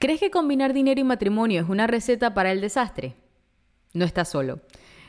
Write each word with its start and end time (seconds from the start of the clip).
¿Crees 0.00 0.18
que 0.18 0.30
combinar 0.30 0.72
dinero 0.72 0.98
y 0.98 1.04
matrimonio 1.04 1.60
es 1.60 1.68
una 1.68 1.86
receta 1.86 2.32
para 2.32 2.52
el 2.52 2.62
desastre? 2.62 3.16
No 3.92 4.06
estás 4.06 4.30
solo. 4.30 4.62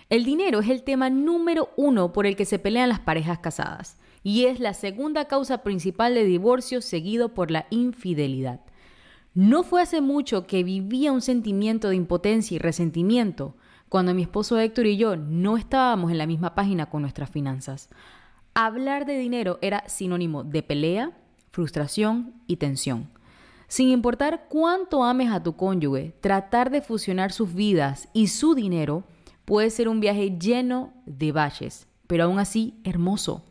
El 0.10 0.26
dinero 0.26 0.60
es 0.60 0.68
el 0.68 0.84
tema 0.84 1.10
número 1.10 1.70
uno 1.78 2.12
por 2.12 2.26
el 2.26 2.36
que 2.36 2.44
se 2.44 2.60
pelean 2.60 2.90
las 2.90 3.00
parejas 3.00 3.40
casadas 3.40 3.98
y 4.22 4.48
es 4.48 4.60
la 4.60 4.74
segunda 4.74 5.30
causa 5.30 5.64
principal 5.64 6.14
de 6.14 6.26
divorcio 6.26 6.82
seguido 6.82 7.34
por 7.34 7.52
la 7.52 7.68
infidelidad. 7.70 8.60
No 9.34 9.64
fue 9.64 9.82
hace 9.82 10.02
mucho 10.02 10.46
que 10.46 10.62
vivía 10.62 11.14
un 11.14 11.22
sentimiento 11.22 11.88
de 11.88 11.96
impotencia 11.96 12.56
y 12.56 12.60
resentimiento 12.60 13.56
cuando 13.88 14.14
mi 14.14 14.24
esposo 14.24 14.60
Héctor 14.60 14.88
y 14.88 14.98
yo 14.98 15.16
no 15.16 15.56
estábamos 15.56 16.12
en 16.12 16.18
la 16.18 16.28
misma 16.28 16.54
página 16.54 16.90
con 16.90 17.04
nuestras 17.04 17.30
finanzas. 17.30 17.88
Hablar 18.54 19.06
de 19.06 19.18
dinero 19.18 19.58
era 19.62 19.88
sinónimo 19.88 20.44
de 20.44 20.64
pelea, 20.64 21.12
frustración 21.50 22.34
y 22.46 22.58
tensión. 22.58 23.21
Sin 23.72 23.88
importar 23.88 24.48
cuánto 24.50 25.02
ames 25.02 25.32
a 25.32 25.42
tu 25.42 25.56
cónyuge, 25.56 26.14
tratar 26.20 26.72
de 26.72 26.82
fusionar 26.82 27.32
sus 27.32 27.54
vidas 27.54 28.10
y 28.12 28.28
su 28.28 28.54
dinero 28.54 29.06
puede 29.46 29.70
ser 29.70 29.88
un 29.88 30.02
viaje 30.02 30.38
lleno 30.38 30.92
de 31.06 31.32
valles, 31.32 31.88
pero 32.06 32.26
aún 32.26 32.38
así 32.38 32.74
hermoso. 32.84 33.46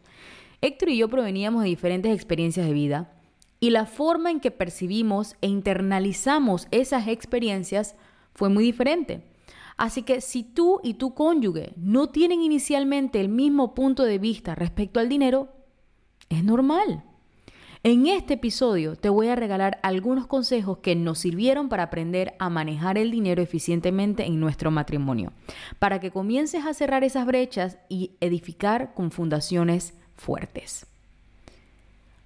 Héctor 0.61 0.91
y 0.91 0.99
yo 0.99 1.09
proveníamos 1.09 1.62
de 1.62 1.71
diferentes 1.71 2.15
experiencias 2.15 2.67
de 2.67 2.75
vida 2.75 3.11
y 3.61 3.71
la 3.71 3.87
forma 3.87 4.31
en 4.31 4.41
que 4.41 4.51
percibimos 4.51 5.37
e 5.41 5.47
internalizamos 5.47 6.69
esas 6.71 7.09
experiencias 7.09 7.97
fue 8.34 8.51
muy 8.51 8.62
diferente. 8.62 9.25
Así 9.79 10.03
que 10.03 10.21
si 10.21 10.43
tú 10.43 10.81
y 10.83 10.93
tu 10.93 11.15
cónyuge 11.15 11.73
no 11.79 12.11
tienen 12.11 12.43
inicialmente 12.43 13.23
el 13.23 13.31
mismo 13.31 13.75
punto 13.75 14.03
de 14.05 14.19
vista 14.19 14.55
respecto 14.55 15.01
al 15.01 15.09
dinero, 15.09 15.49
es 16.29 16.45
normal. 16.45 17.05
En 17.83 18.06
este 18.06 18.34
episodio 18.34 18.95
te 18.95 19.09
voy 19.09 19.28
a 19.28 19.36
regalar 19.36 19.78
algunos 19.83 20.27
consejos 20.27 20.78
que 20.78 20.95
nos 20.95 21.19
sirvieron 21.19 21.70
para 21.70 21.84
aprender 21.84 22.34
a 22.39 22.50
manejar 22.50 22.98
el 22.98 23.11
dinero 23.11 23.41
eficientemente 23.41 24.27
en 24.27 24.39
nuestro 24.39 24.70
matrimonio, 24.70 25.33
para 25.78 25.98
que 25.98 26.11
comiences 26.11 26.67
a 26.67 26.75
cerrar 26.75 27.05
esas 27.05 27.25
brechas 27.25 27.78
y 27.89 28.19
edificar 28.20 28.92
con 28.92 29.11
fundaciones 29.11 29.95
fuertes. 30.14 30.87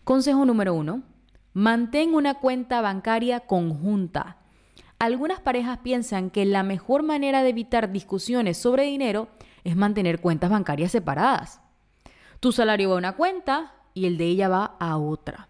Consejo 0.02 0.44
número 0.44 0.74
uno, 0.74 1.04
mantén 1.52 2.16
una 2.16 2.34
cuenta 2.34 2.80
bancaria 2.80 3.38
conjunta. 3.38 4.38
Algunas 4.98 5.38
parejas 5.38 5.78
piensan 5.84 6.30
que 6.30 6.46
la 6.46 6.64
mejor 6.64 7.04
manera 7.04 7.44
de 7.44 7.50
evitar 7.50 7.92
discusiones 7.92 8.58
sobre 8.58 8.82
dinero 8.82 9.28
es 9.62 9.76
mantener 9.76 10.20
cuentas 10.20 10.50
bancarias 10.50 10.90
separadas. 10.90 11.60
Tu 12.40 12.50
salario 12.50 12.88
va 12.88 12.96
a 12.96 12.98
una 12.98 13.12
cuenta, 13.12 13.72
y 13.94 14.06
el 14.06 14.18
de 14.18 14.26
ella 14.26 14.48
va 14.48 14.76
a 14.78 14.98
otra. 14.98 15.48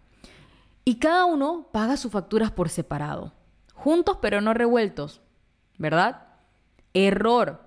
Y 0.85 0.95
cada 0.95 1.25
uno 1.25 1.67
paga 1.71 1.97
sus 1.97 2.11
facturas 2.11 2.51
por 2.51 2.69
separado, 2.69 3.33
juntos 3.73 4.19
pero 4.21 4.39
no 4.39 4.53
revueltos, 4.53 5.21
¿verdad? 5.77 6.27
Error. 6.93 7.63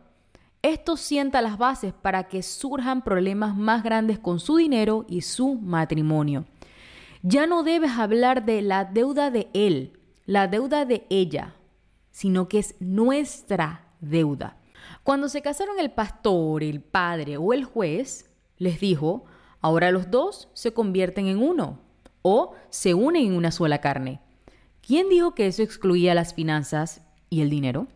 Esto 0.63 0.97
sienta 0.97 1.43
las 1.43 1.59
bases 1.59 1.93
para 1.93 2.29
que 2.29 2.43
surjan 2.43 3.03
problemas 3.03 3.57
más 3.57 3.83
grandes 3.83 4.19
con 4.19 4.41
su 4.41 4.57
dinero 4.57 5.05
y 5.09 5.23
su 5.23 5.55
matrimonio. 5.55 6.47
Ya 7.23 7.47
no 7.47 7.63
debes 7.65 7.93
hablar 7.93 8.45
de 8.45 8.63
la 8.63 8.85
deuda 8.85 9.31
de 9.31 9.49
él, 9.53 9.99
la 10.25 10.47
deuda 10.47 10.85
de 10.85 11.07
ella, 11.11 11.55
sino 12.11 12.49
que 12.49 12.61
es 12.61 12.75
nuestra 12.81 13.87
deuda. 14.01 14.57
Cuando 15.03 15.29
se 15.29 15.43
casaron 15.43 15.79
el 15.79 15.91
pastor, 15.91 16.63
el 16.63 16.81
padre 16.81 17.37
o 17.37 17.53
el 17.53 17.65
juez, 17.65 18.31
les 18.57 18.81
dijo, 18.81 19.25
Ahora 19.61 19.91
los 19.91 20.11
dos 20.11 20.49
se 20.53 20.73
convierten 20.73 21.27
en 21.27 21.43
uno 21.43 21.79
o 22.23 22.55
se 22.71 22.95
unen 22.95 23.27
en 23.27 23.33
una 23.35 23.51
sola 23.51 23.79
carne. 23.81 24.21
¿Quién 24.87 25.09
dijo 25.09 25.35
que 25.35 25.47
eso 25.47 25.63
excluía 25.63 26.15
las 26.15 26.35
finanzas 26.35 27.03
y 27.29 27.41
el 27.41 27.51
dinero? 27.51 27.89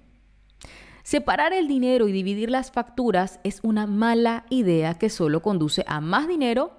Separar 1.04 1.52
el 1.52 1.68
dinero 1.68 2.08
y 2.08 2.12
dividir 2.12 2.50
las 2.50 2.70
facturas 2.70 3.40
es 3.44 3.60
una 3.62 3.86
mala 3.86 4.44
idea 4.50 4.94
que 4.94 5.10
solo 5.10 5.42
conduce 5.42 5.84
a 5.86 6.00
más 6.00 6.28
dinero, 6.28 6.72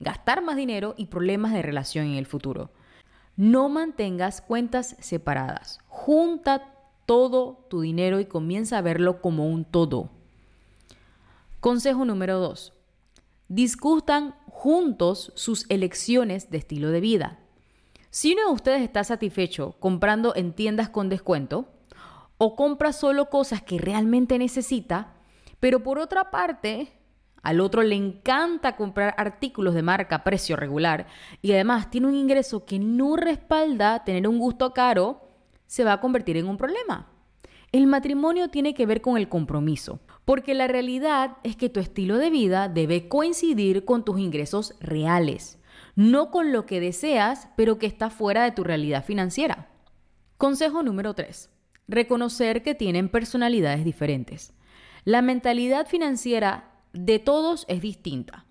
gastar 0.00 0.42
más 0.42 0.56
dinero 0.56 0.94
y 0.96 1.06
problemas 1.06 1.52
de 1.52 1.62
relación 1.62 2.06
en 2.06 2.14
el 2.14 2.26
futuro. 2.26 2.70
No 3.36 3.68
mantengas 3.68 4.40
cuentas 4.40 4.96
separadas. 5.00 5.78
Junta 5.88 6.72
todo 7.04 7.66
tu 7.68 7.80
dinero 7.82 8.18
y 8.18 8.24
comienza 8.24 8.78
a 8.78 8.82
verlo 8.82 9.20
como 9.20 9.46
un 9.46 9.64
todo. 9.64 10.10
Consejo 11.60 12.04
número 12.04 12.38
2 12.38 12.75
discutan 13.48 14.34
juntos 14.46 15.32
sus 15.36 15.68
elecciones 15.70 16.50
de 16.50 16.58
estilo 16.58 16.90
de 16.90 17.00
vida. 17.00 17.38
Si 18.10 18.32
uno 18.32 18.46
de 18.46 18.52
ustedes 18.54 18.82
está 18.82 19.04
satisfecho 19.04 19.76
comprando 19.78 20.34
en 20.34 20.52
tiendas 20.52 20.88
con 20.88 21.08
descuento 21.08 21.68
o 22.38 22.56
compra 22.56 22.92
solo 22.92 23.28
cosas 23.30 23.62
que 23.62 23.78
realmente 23.78 24.38
necesita, 24.38 25.14
pero 25.60 25.82
por 25.82 25.98
otra 25.98 26.30
parte, 26.30 26.92
al 27.42 27.60
otro 27.60 27.82
le 27.82 27.94
encanta 27.94 28.76
comprar 28.76 29.14
artículos 29.18 29.74
de 29.74 29.82
marca 29.82 30.16
a 30.16 30.24
precio 30.24 30.56
regular 30.56 31.06
y 31.42 31.52
además 31.52 31.90
tiene 31.90 32.08
un 32.08 32.14
ingreso 32.14 32.64
que 32.64 32.78
no 32.78 33.16
respalda 33.16 34.04
tener 34.04 34.26
un 34.26 34.38
gusto 34.38 34.72
caro, 34.72 35.28
se 35.66 35.84
va 35.84 35.92
a 35.92 36.00
convertir 36.00 36.36
en 36.36 36.48
un 36.48 36.56
problema. 36.56 37.08
El 37.72 37.86
matrimonio 37.86 38.48
tiene 38.48 38.74
que 38.74 38.86
ver 38.86 39.00
con 39.00 39.16
el 39.16 39.28
compromiso, 39.28 40.00
porque 40.26 40.54
la 40.54 40.66
realidad 40.66 41.38
es 41.44 41.56
que 41.56 41.70
tu 41.70 41.78
estilo 41.78 42.18
de 42.18 42.30
vida 42.30 42.68
debe 42.68 43.08
coincidir 43.08 43.84
con 43.84 44.04
tus 44.04 44.18
ingresos 44.18 44.74
reales, 44.80 45.58
no 45.94 46.32
con 46.32 46.52
lo 46.52 46.66
que 46.66 46.80
deseas, 46.80 47.48
pero 47.56 47.78
que 47.78 47.86
está 47.86 48.10
fuera 48.10 48.42
de 48.42 48.50
tu 48.50 48.64
realidad 48.64 49.04
financiera. 49.04 49.68
Consejo 50.36 50.82
número 50.82 51.14
3. 51.14 51.48
Reconocer 51.86 52.64
que 52.64 52.74
tienen 52.74 53.08
personalidades 53.08 53.84
diferentes. 53.84 54.52
La 55.04 55.22
mentalidad 55.22 55.86
financiera 55.86 56.72
de 56.92 57.20
todos 57.20 57.64
es 57.68 57.80
distinta 57.80 58.46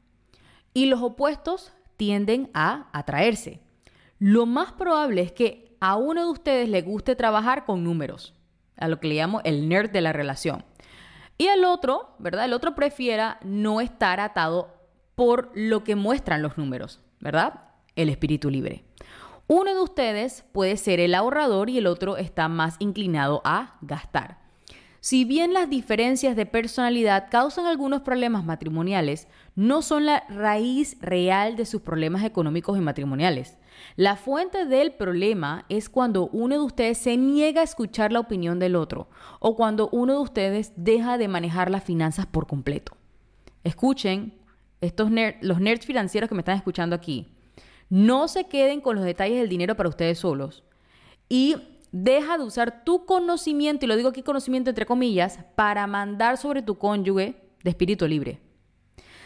y 0.74 0.86
los 0.86 1.02
opuestos 1.02 1.74
tienden 1.98 2.50
a 2.54 2.88
atraerse. 2.94 3.60
Lo 4.18 4.46
más 4.46 4.72
probable 4.72 5.22
es 5.24 5.34
que 5.34 5.76
a 5.82 5.98
uno 5.98 6.24
de 6.24 6.32
ustedes 6.32 6.70
le 6.70 6.82
guste 6.84 7.18
trabajar 7.18 7.66
con 7.66 7.84
números, 7.84 8.34
a 8.78 8.88
lo 8.88 9.02
que 9.02 9.10
le 9.10 9.16
llamo 9.16 9.42
el 9.44 9.68
nerd 9.68 9.92
de 9.92 10.00
la 10.00 10.14
relación. 10.14 10.64
Y 11.38 11.48
el 11.48 11.66
otro, 11.66 12.16
¿verdad? 12.20 12.46
El 12.46 12.54
otro 12.54 12.76
prefiera 12.76 13.40
no 13.44 13.82
estar 13.82 14.20
atado 14.20 14.74
por 15.16 15.52
lo 15.54 15.84
que 15.84 15.96
muestran 15.96 16.42
los 16.42 16.58
números, 16.58 17.02
¿verdad? 17.20 17.62
El 17.96 18.10
espíritu 18.10 18.50
libre. 18.50 18.86
Uno 19.48 19.74
de 19.74 19.82
ustedes 19.82 20.44
puede 20.52 20.78
ser 20.78 21.00
el 21.00 21.14
ahorrador 21.14 21.70
y 21.70 21.78
el 21.78 21.88
otro 21.88 22.18
está 22.18 22.48
más 22.48 22.78
inclinado 22.80 23.42
a 23.44 23.78
gastar. 23.82 24.45
Si 25.06 25.24
bien 25.24 25.54
las 25.54 25.70
diferencias 25.70 26.36
de 26.36 26.48
personalidad 26.48 27.28
causan 27.30 27.68
algunos 27.68 28.02
problemas 28.02 28.44
matrimoniales, 28.44 29.28
no 29.54 29.84
son 29.84 30.08
la 30.08 30.24
raíz 30.30 30.98
real 31.00 31.56
de 31.56 31.68
sus 31.68 31.84
problemas 31.84 32.24
económicos 32.24 32.76
y 32.76 32.82
matrimoniales. 32.82 33.60
La 33.98 34.16
fuente 34.16 34.66
del 34.66 34.94
problema 34.94 35.66
es 35.70 35.90
cuando 35.90 36.28
uno 36.30 36.56
de 36.56 36.62
ustedes 36.62 36.98
se 36.98 37.18
niega 37.18 37.62
a 37.62 37.66
escuchar 37.66 38.12
la 38.12 38.20
opinión 38.20 38.58
del 38.58 38.76
otro 38.76 39.08
o 39.40 39.56
cuando 39.56 39.90
uno 39.92 40.14
de 40.14 40.22
ustedes 40.22 40.74
deja 40.76 41.20
de 41.20 41.28
manejar 41.28 41.70
las 41.70 41.84
finanzas 41.84 42.26
por 42.26 42.48
completo. 42.48 42.98
Escuchen, 43.64 44.34
estos 44.82 45.12
los 45.42 45.62
nerds 45.62 45.86
financieros 45.86 46.30
que 46.30 46.34
me 46.34 46.42
están 46.42 46.58
escuchando 46.58 46.96
aquí, 46.96 47.28
no 47.92 48.28
se 48.28 48.46
queden 48.46 48.82
con 48.82 48.96
los 48.96 49.06
detalles 49.06 49.38
del 49.38 49.50
dinero 49.50 49.76
para 49.76 49.90
ustedes 49.90 50.18
solos 50.18 50.64
y 51.30 51.75
Deja 51.98 52.38
de 52.38 52.44
usar 52.44 52.84
tu 52.84 53.06
conocimiento, 53.06 53.86
y 53.86 53.88
lo 53.88 53.96
digo 53.96 54.10
aquí 54.10 54.22
conocimiento 54.22 54.70
entre 54.70 54.86
comillas, 54.86 55.40
para 55.56 55.88
mandar 55.88 56.36
sobre 56.36 56.62
tu 56.62 56.78
cónyuge 56.78 57.42
de 57.64 57.70
espíritu 57.70 58.06
libre. 58.06 58.42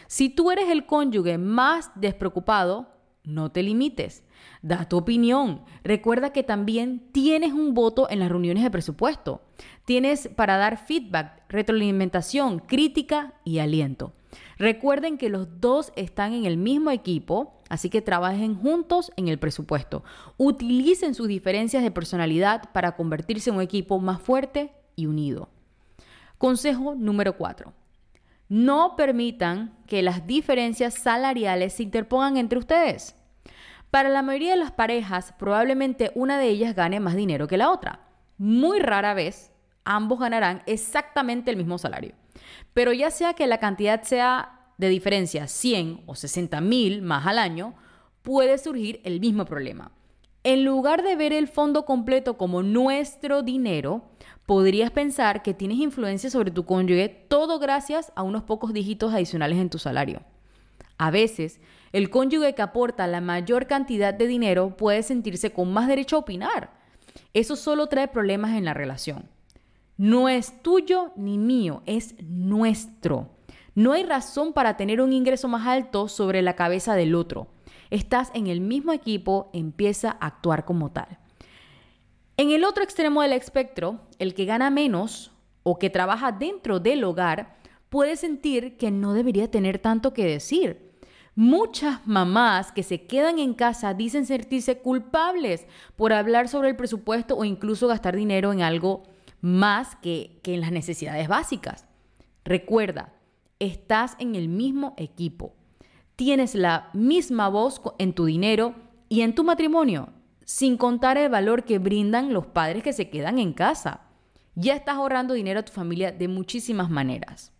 Si 0.06 0.28
tú 0.28 0.52
eres 0.52 0.68
el 0.68 0.86
cónyuge 0.86 1.36
más 1.36 1.90
despreocupado, 1.96 2.86
no 3.24 3.50
te 3.50 3.64
limites. 3.64 4.22
Da 4.62 4.88
tu 4.88 4.98
opinión. 4.98 5.62
Recuerda 5.82 6.32
que 6.32 6.44
también 6.44 7.10
tienes 7.10 7.52
un 7.52 7.74
voto 7.74 8.08
en 8.08 8.20
las 8.20 8.28
reuniones 8.28 8.62
de 8.62 8.70
presupuesto. 8.70 9.42
Tienes 9.84 10.28
para 10.28 10.56
dar 10.56 10.78
feedback, 10.78 11.42
retroalimentación, 11.48 12.60
crítica 12.60 13.34
y 13.44 13.58
aliento. 13.58 14.12
Recuerden 14.58 15.18
que 15.18 15.28
los 15.28 15.60
dos 15.60 15.92
están 15.96 16.34
en 16.34 16.44
el 16.44 16.56
mismo 16.56 16.92
equipo, 16.92 17.59
así 17.70 17.88
que 17.88 18.02
trabajen 18.02 18.54
juntos 18.54 19.10
en 19.16 19.28
el 19.28 19.38
presupuesto. 19.38 20.04
Utilicen 20.36 21.14
sus 21.14 21.28
diferencias 21.28 21.82
de 21.82 21.90
personalidad 21.90 22.70
para 22.72 22.96
convertirse 22.96 23.48
en 23.48 23.56
un 23.56 23.62
equipo 23.62 23.98
más 23.98 24.20
fuerte 24.20 24.74
y 24.96 25.06
unido. 25.06 25.48
Consejo 26.36 26.94
número 26.94 27.38
4. 27.38 27.72
No 28.50 28.96
permitan 28.96 29.78
que 29.86 30.02
las 30.02 30.26
diferencias 30.26 30.94
salariales 30.94 31.74
se 31.74 31.84
interpongan 31.84 32.36
entre 32.36 32.58
ustedes. 32.58 33.14
Para 33.90 34.08
la 34.08 34.22
mayoría 34.22 34.50
de 34.50 34.56
las 34.56 34.72
parejas, 34.72 35.32
probablemente 35.38 36.12
una 36.14 36.38
de 36.38 36.48
ellas 36.48 36.74
gane 36.74 37.00
más 37.00 37.14
dinero 37.14 37.48
que 37.48 37.56
la 37.56 37.70
otra. 37.70 38.00
Muy 38.36 38.80
rara 38.80 39.14
vez 39.14 39.52
ambos 39.84 40.18
ganarán 40.18 40.62
exactamente 40.66 41.50
el 41.50 41.56
mismo 41.56 41.78
salario. 41.78 42.14
Pero 42.74 42.92
ya 42.92 43.10
sea 43.10 43.34
que 43.34 43.46
la 43.46 43.58
cantidad 43.58 44.02
sea 44.02 44.59
de 44.80 44.88
diferencia 44.88 45.46
100 45.46 46.02
o 46.06 46.14
60 46.14 46.60
mil 46.60 47.02
más 47.02 47.26
al 47.26 47.38
año, 47.38 47.74
puede 48.22 48.58
surgir 48.58 49.00
el 49.04 49.20
mismo 49.20 49.44
problema. 49.44 49.92
En 50.42 50.64
lugar 50.64 51.02
de 51.02 51.16
ver 51.16 51.34
el 51.34 51.48
fondo 51.48 51.84
completo 51.84 52.38
como 52.38 52.62
nuestro 52.62 53.42
dinero, 53.42 54.10
podrías 54.46 54.90
pensar 54.90 55.42
que 55.42 55.52
tienes 55.52 55.78
influencia 55.78 56.30
sobre 56.30 56.50
tu 56.50 56.64
cónyuge 56.64 57.08
todo 57.28 57.58
gracias 57.58 58.10
a 58.16 58.22
unos 58.22 58.42
pocos 58.44 58.72
dígitos 58.72 59.12
adicionales 59.12 59.58
en 59.58 59.68
tu 59.68 59.78
salario. 59.78 60.22
A 60.96 61.10
veces, 61.10 61.60
el 61.92 62.08
cónyuge 62.08 62.54
que 62.54 62.62
aporta 62.62 63.06
la 63.06 63.20
mayor 63.20 63.66
cantidad 63.66 64.14
de 64.14 64.26
dinero 64.26 64.76
puede 64.76 65.02
sentirse 65.02 65.52
con 65.52 65.72
más 65.72 65.88
derecho 65.88 66.16
a 66.16 66.20
opinar. 66.20 66.70
Eso 67.34 67.54
solo 67.54 67.88
trae 67.88 68.08
problemas 68.08 68.56
en 68.56 68.64
la 68.64 68.74
relación. 68.74 69.28
No 69.98 70.30
es 70.30 70.62
tuyo 70.62 71.12
ni 71.16 71.36
mío, 71.36 71.82
es 71.84 72.14
nuestro. 72.22 73.28
No 73.74 73.92
hay 73.92 74.04
razón 74.04 74.52
para 74.52 74.76
tener 74.76 75.00
un 75.00 75.12
ingreso 75.12 75.48
más 75.48 75.66
alto 75.66 76.08
sobre 76.08 76.42
la 76.42 76.56
cabeza 76.56 76.94
del 76.94 77.14
otro. 77.14 77.48
Estás 77.90 78.30
en 78.34 78.46
el 78.46 78.60
mismo 78.60 78.92
equipo, 78.92 79.50
empieza 79.52 80.16
a 80.20 80.26
actuar 80.26 80.64
como 80.64 80.92
tal. 80.92 81.18
En 82.36 82.50
el 82.50 82.64
otro 82.64 82.82
extremo 82.82 83.22
del 83.22 83.32
espectro, 83.32 84.00
el 84.18 84.34
que 84.34 84.44
gana 84.44 84.70
menos 84.70 85.32
o 85.62 85.78
que 85.78 85.90
trabaja 85.90 86.32
dentro 86.32 86.80
del 86.80 87.04
hogar 87.04 87.58
puede 87.90 88.16
sentir 88.16 88.76
que 88.76 88.90
no 88.90 89.12
debería 89.12 89.50
tener 89.50 89.78
tanto 89.78 90.14
que 90.14 90.24
decir. 90.24 90.90
Muchas 91.34 92.06
mamás 92.06 92.72
que 92.72 92.82
se 92.82 93.06
quedan 93.06 93.38
en 93.38 93.54
casa 93.54 93.94
dicen 93.94 94.26
sentirse 94.26 94.78
culpables 94.78 95.66
por 95.96 96.12
hablar 96.12 96.48
sobre 96.48 96.70
el 96.70 96.76
presupuesto 96.76 97.36
o 97.36 97.44
incluso 97.44 97.88
gastar 97.88 98.16
dinero 98.16 98.52
en 98.52 98.62
algo 98.62 99.02
más 99.40 99.96
que, 99.96 100.40
en 100.44 100.60
las 100.60 100.72
necesidades 100.72 101.28
básicas. 101.28 101.86
Recuerda, 102.44 103.12
estás 103.60 104.16
en 104.18 104.34
el 104.34 104.48
mismo 104.48 104.94
equipo, 104.96 105.54
tienes 106.16 106.54
la 106.54 106.90
misma 106.92 107.48
voz 107.48 107.80
en 107.98 108.12
tu 108.14 108.24
dinero 108.24 108.74
y 109.08 109.20
en 109.20 109.34
tu 109.34 109.44
matrimonio, 109.44 110.08
sin 110.44 110.76
contar 110.76 111.16
el 111.16 111.30
valor 111.30 111.64
que 111.64 111.78
brindan 111.78 112.32
los 112.32 112.46
padres 112.46 112.82
que 112.82 112.92
se 112.92 113.08
quedan 113.08 113.38
en 113.38 113.52
casa. 113.52 114.00
Ya 114.56 114.74
estás 114.74 114.96
ahorrando 114.96 115.34
dinero 115.34 115.60
a 115.60 115.64
tu 115.64 115.72
familia 115.72 116.10
de 116.10 116.26
muchísimas 116.26 116.90
maneras. 116.90 117.52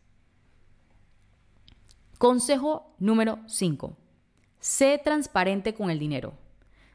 Consejo 2.19 2.95
número 2.99 3.39
5. 3.47 3.97
Sé 4.59 5.01
transparente 5.03 5.73
con 5.73 5.91
el 5.91 5.99
dinero. 5.99 6.35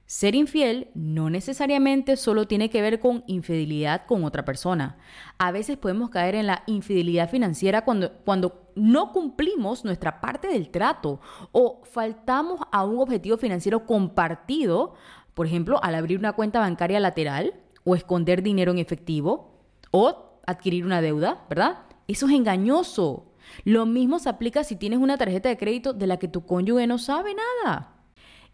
Ser 0.08 0.36
infiel 0.36 0.90
no 0.94 1.32
necesariamente 1.32 2.16
solo 2.16 2.48
tiene 2.48 2.70
que 2.70 2.82
ver 2.82 3.00
con 3.00 3.24
infidelidad 3.26 4.06
con 4.06 4.24
otra 4.24 4.46
persona. 4.46 4.98
A 5.40 5.52
veces 5.52 5.78
podemos 5.78 6.12
caer 6.12 6.36
en 6.36 6.46
la 6.46 6.62
infidelidad 6.68 7.28
financiera 7.28 7.84
cuando, 7.84 8.12
cuando 8.24 8.70
no 8.76 9.12
cumplimos 9.12 9.84
nuestra 9.84 10.22
parte 10.22 10.48
del 10.48 10.70
trato 10.70 11.22
o 11.52 11.82
faltamos 11.86 12.60
a 12.72 12.86
un 12.86 13.00
objetivo 13.00 13.38
financiero 13.38 13.88
compartido, 13.88 14.94
por 15.34 15.48
ejemplo, 15.48 15.84
al 15.84 15.96
abrir 15.96 16.20
una 16.20 16.34
cuenta 16.34 16.60
bancaria 16.60 17.00
lateral 17.00 17.56
o 17.84 17.96
esconder 17.96 18.44
dinero 18.44 18.72
en 18.72 18.78
efectivo 18.78 19.60
o 19.90 20.40
adquirir 20.46 20.86
una 20.86 21.02
deuda, 21.02 21.46
¿verdad? 21.50 21.80
Eso 22.08 22.28
es 22.28 22.34
engañoso. 22.34 23.32
Lo 23.64 23.88
mismo 23.88 24.20
se 24.20 24.30
aplica 24.30 24.64
si 24.64 24.76
tienes 24.76 25.00
una 25.00 25.18
tarjeta 25.18 25.50
de 25.50 25.58
crédito 25.58 25.94
de 25.94 26.06
la 26.06 26.18
que 26.18 26.28
tu 26.28 26.46
cónyuge 26.46 26.86
no 26.86 27.00
sabe 27.00 27.34
nada. 27.34 27.95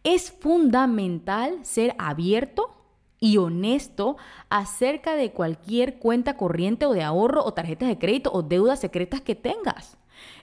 Es 0.03 0.31
fundamental 0.31 1.59
ser 1.63 1.95
abierto 1.99 2.75
y 3.19 3.37
honesto 3.37 4.17
acerca 4.49 5.15
de 5.15 5.31
cualquier 5.31 5.99
cuenta 5.99 6.37
corriente 6.37 6.87
o 6.87 6.93
de 6.93 7.03
ahorro 7.03 7.45
o 7.45 7.53
tarjetas 7.53 7.87
de 7.87 7.99
crédito 7.99 8.31
o 8.33 8.41
deudas 8.41 8.79
secretas 8.79 9.21
que 9.21 9.35
tengas. 9.35 9.97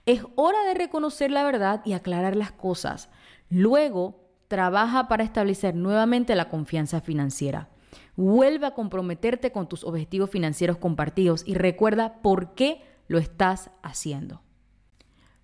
Es 0.06 0.22
hora 0.37 0.62
de 0.64 0.75
reconocer 0.75 1.31
la 1.32 1.43
verdad 1.43 1.82
y 1.84 1.93
aclarar 1.93 2.37
las 2.37 2.52
cosas. 2.52 3.10
Luego, 3.50 4.28
trabaja 4.46 5.08
para 5.08 5.25
establecer 5.25 5.75
nuevamente 5.75 6.37
la 6.37 6.49
confianza 6.49 7.00
financiera. 7.00 7.69
Vuelve 8.16 8.66
a 8.66 8.75
comprometerte 8.75 9.50
con 9.52 9.69
tus 9.69 9.84
objetivos 9.84 10.31
financieros 10.31 10.78
compartidos 10.78 11.43
y 11.46 11.55
recuerda 11.55 12.20
por 12.22 12.55
qué 12.55 12.82
lo 13.08 13.19
estás 13.19 13.70
haciendo. 13.82 14.40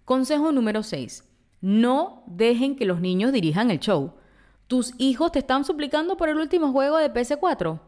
Consejo 0.04 0.52
número 0.52 0.82
6. 0.82 1.24
No 1.64 2.24
dejen 2.26 2.76
que 2.76 2.84
los 2.84 3.00
niños 3.00 3.32
dirijan 3.32 3.70
el 3.70 3.80
show. 3.80 4.12
Tus 4.66 4.92
hijos 4.98 5.32
te 5.32 5.38
están 5.38 5.64
suplicando 5.64 6.18
por 6.18 6.28
el 6.28 6.36
último 6.36 6.72
juego 6.72 6.98
de 6.98 7.10
PS4. 7.10 7.80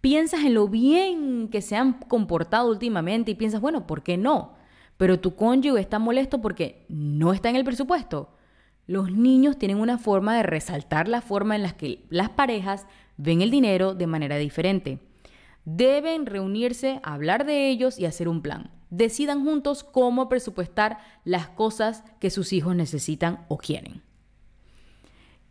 Piensas 0.00 0.44
en 0.44 0.54
lo 0.54 0.68
bien 0.68 1.48
que 1.48 1.60
se 1.60 1.74
han 1.74 1.94
comportado 1.94 2.70
últimamente 2.70 3.32
y 3.32 3.34
piensas, 3.34 3.60
bueno, 3.60 3.84
¿por 3.84 4.04
qué 4.04 4.16
no? 4.16 4.54
Pero 4.96 5.18
tu 5.18 5.34
cónyuge 5.34 5.80
está 5.80 5.98
molesto 5.98 6.40
porque 6.40 6.86
no 6.88 7.32
está 7.32 7.50
en 7.50 7.56
el 7.56 7.64
presupuesto. 7.64 8.30
Los 8.86 9.10
niños 9.10 9.58
tienen 9.58 9.80
una 9.80 9.98
forma 9.98 10.36
de 10.36 10.44
resaltar 10.44 11.08
la 11.08 11.20
forma 11.20 11.56
en 11.56 11.64
la 11.64 11.72
que 11.72 12.04
las 12.10 12.30
parejas 12.30 12.86
ven 13.16 13.42
el 13.42 13.50
dinero 13.50 13.96
de 13.96 14.06
manera 14.06 14.36
diferente. 14.36 15.00
Deben 15.64 16.26
reunirse, 16.26 17.00
hablar 17.02 17.44
de 17.44 17.70
ellos 17.70 17.98
y 17.98 18.06
hacer 18.06 18.28
un 18.28 18.40
plan 18.40 18.70
decidan 18.90 19.44
juntos 19.44 19.84
cómo 19.84 20.28
presupuestar 20.28 20.98
las 21.24 21.48
cosas 21.48 22.04
que 22.20 22.30
sus 22.30 22.52
hijos 22.52 22.76
necesitan 22.76 23.44
o 23.48 23.56
quieren. 23.58 24.02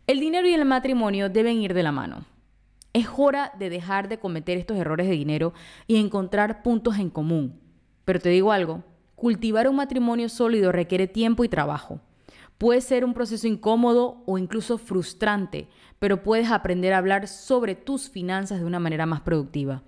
El 0.06 0.20
dinero 0.20 0.48
y 0.48 0.52
el 0.52 0.64
matrimonio 0.64 1.28
deben 1.28 1.60
ir 1.60 1.74
de 1.74 1.82
la 1.82 1.92
mano. 1.92 2.24
Es 2.92 3.06
hora 3.16 3.52
de 3.58 3.70
dejar 3.70 4.08
de 4.08 4.18
cometer 4.18 4.58
estos 4.58 4.76
errores 4.76 5.06
de 5.08 5.14
dinero 5.14 5.54
y 5.86 5.96
encontrar 5.96 6.62
puntos 6.62 6.98
en 6.98 7.10
común. 7.10 7.60
Pero 8.04 8.18
te 8.18 8.28
digo 8.28 8.50
algo, 8.50 8.82
cultivar 9.14 9.68
un 9.68 9.76
matrimonio 9.76 10.28
sólido 10.28 10.72
requiere 10.72 11.06
tiempo 11.06 11.44
y 11.44 11.48
trabajo. 11.48 12.00
Puede 12.58 12.80
ser 12.80 13.04
un 13.04 13.14
proceso 13.14 13.46
incómodo 13.46 14.22
o 14.26 14.36
incluso 14.36 14.76
frustrante, 14.76 15.68
pero 15.98 16.22
puedes 16.22 16.50
aprender 16.50 16.92
a 16.92 16.98
hablar 16.98 17.28
sobre 17.28 17.74
tus 17.74 18.10
finanzas 18.10 18.58
de 18.58 18.66
una 18.66 18.80
manera 18.80 19.06
más 19.06 19.20
productiva. 19.20 19.82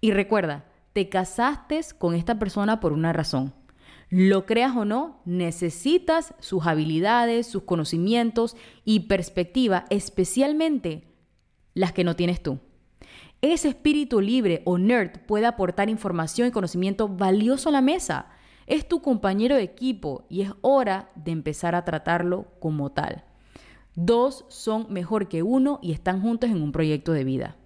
Y 0.00 0.10
recuerda, 0.10 0.64
te 0.92 1.08
casaste 1.08 1.80
con 1.98 2.14
esta 2.14 2.38
persona 2.38 2.80
por 2.80 2.92
una 2.92 3.12
razón. 3.12 3.54
Lo 4.08 4.44
creas 4.44 4.76
o 4.76 4.84
no, 4.84 5.20
necesitas 5.24 6.34
sus 6.40 6.66
habilidades, 6.66 7.46
sus 7.46 7.62
conocimientos 7.62 8.56
y 8.84 9.00
perspectiva, 9.00 9.84
especialmente 9.88 11.04
las 11.74 11.92
que 11.92 12.02
no 12.02 12.16
tienes 12.16 12.42
tú. 12.42 12.58
Ese 13.40 13.68
espíritu 13.68 14.20
libre 14.20 14.62
o 14.64 14.78
nerd 14.78 15.20
puede 15.26 15.46
aportar 15.46 15.88
información 15.88 16.48
y 16.48 16.50
conocimiento 16.50 17.08
valioso 17.08 17.68
a 17.68 17.72
la 17.72 17.80
mesa. 17.80 18.26
Es 18.66 18.86
tu 18.86 19.00
compañero 19.00 19.54
de 19.54 19.62
equipo 19.62 20.26
y 20.28 20.42
es 20.42 20.52
hora 20.60 21.10
de 21.14 21.30
empezar 21.30 21.76
a 21.76 21.84
tratarlo 21.84 22.46
como 22.58 22.90
tal. 22.90 23.24
Dos 23.94 24.44
son 24.48 24.92
mejor 24.92 25.28
que 25.28 25.42
uno 25.44 25.78
y 25.82 25.92
están 25.92 26.20
juntos 26.20 26.50
en 26.50 26.60
un 26.60 26.72
proyecto 26.72 27.12
de 27.12 27.24
vida. 27.24 27.56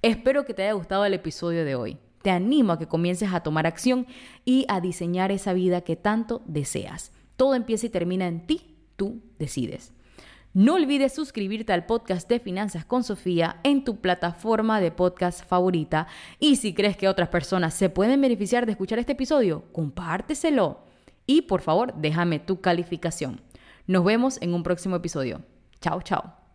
Espero 0.00 0.44
que 0.44 0.54
te 0.54 0.62
haya 0.62 0.72
gustado 0.72 1.04
el 1.04 1.14
episodio 1.14 1.64
de 1.64 1.74
hoy 1.74 1.98
te 2.26 2.32
animo 2.32 2.72
a 2.72 2.78
que 2.80 2.88
comiences 2.88 3.32
a 3.32 3.44
tomar 3.44 3.68
acción 3.68 4.04
y 4.44 4.64
a 4.66 4.80
diseñar 4.80 5.30
esa 5.30 5.52
vida 5.52 5.82
que 5.82 5.94
tanto 5.94 6.42
deseas. 6.44 7.12
Todo 7.36 7.54
empieza 7.54 7.86
y 7.86 7.90
termina 7.90 8.26
en 8.26 8.48
ti, 8.48 8.74
tú 8.96 9.22
decides. 9.38 9.92
No 10.52 10.74
olvides 10.74 11.14
suscribirte 11.14 11.72
al 11.72 11.86
podcast 11.86 12.28
de 12.28 12.40
Finanzas 12.40 12.84
con 12.84 13.04
Sofía 13.04 13.60
en 13.62 13.84
tu 13.84 14.00
plataforma 14.00 14.80
de 14.80 14.90
podcast 14.90 15.46
favorita 15.46 16.08
y 16.40 16.56
si 16.56 16.74
crees 16.74 16.96
que 16.96 17.06
otras 17.06 17.28
personas 17.28 17.74
se 17.74 17.90
pueden 17.90 18.20
beneficiar 18.20 18.66
de 18.66 18.72
escuchar 18.72 18.98
este 18.98 19.12
episodio, 19.12 19.62
compárteselo 19.70 20.80
y 21.28 21.42
por 21.42 21.60
favor 21.60 21.94
déjame 21.94 22.40
tu 22.40 22.60
calificación. 22.60 23.40
Nos 23.86 24.04
vemos 24.04 24.42
en 24.42 24.52
un 24.52 24.64
próximo 24.64 24.96
episodio. 24.96 25.42
Chao, 25.80 26.02
chao. 26.02 26.45